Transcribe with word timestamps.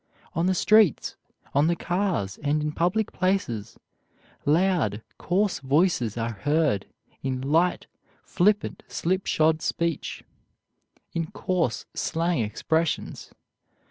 On 0.33 0.47
the 0.47 0.55
streets, 0.55 1.15
on 1.53 1.67
the 1.67 1.75
cars, 1.75 2.39
and 2.41 2.63
in 2.63 2.71
public 2.71 3.11
places, 3.13 3.77
loud, 4.47 5.03
coarse 5.19 5.59
voices 5.59 6.17
are 6.17 6.31
heard 6.41 6.87
in 7.21 7.39
light, 7.39 7.85
flippant, 8.23 8.81
slipshod 8.87 9.61
speech, 9.61 10.23
in 11.13 11.29
coarse 11.29 11.85
slang 11.93 12.39
expressions. 12.39 13.31